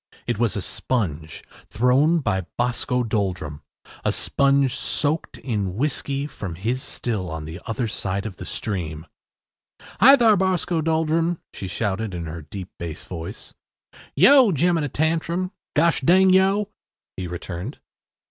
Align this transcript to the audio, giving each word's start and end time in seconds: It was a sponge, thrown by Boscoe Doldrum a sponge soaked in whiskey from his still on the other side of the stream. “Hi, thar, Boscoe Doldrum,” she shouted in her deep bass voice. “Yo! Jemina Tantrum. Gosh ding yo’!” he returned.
It 0.25 0.39
was 0.39 0.55
a 0.55 0.63
sponge, 0.63 1.43
thrown 1.67 2.21
by 2.21 2.47
Boscoe 2.57 3.03
Doldrum 3.03 3.61
a 4.03 4.11
sponge 4.11 4.75
soaked 4.75 5.37
in 5.37 5.75
whiskey 5.75 6.25
from 6.25 6.55
his 6.55 6.81
still 6.81 7.29
on 7.29 7.45
the 7.45 7.61
other 7.67 7.87
side 7.87 8.25
of 8.25 8.37
the 8.37 8.43
stream. 8.45 9.05
“Hi, 9.99 10.15
thar, 10.15 10.35
Boscoe 10.35 10.81
Doldrum,” 10.81 11.37
she 11.53 11.67
shouted 11.67 12.15
in 12.15 12.25
her 12.25 12.41
deep 12.41 12.69
bass 12.79 13.03
voice. 13.03 13.53
“Yo! 14.15 14.51
Jemina 14.51 14.89
Tantrum. 14.91 15.51
Gosh 15.75 16.01
ding 16.01 16.31
yo’!” 16.31 16.69
he 17.15 17.27
returned. 17.27 17.77